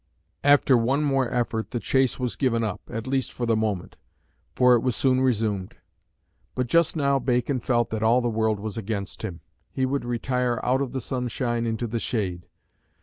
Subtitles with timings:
[0.43, 3.99] After one more effort the chase was given up, at least for the moment;
[4.55, 5.77] for it was soon resumed.
[6.55, 9.41] But just now Bacon felt that all the world was against him.
[9.69, 12.47] He would retire "out of the sunshine into the shade."